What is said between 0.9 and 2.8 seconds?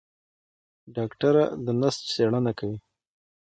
ډاکټره د نسج څېړنه کوي.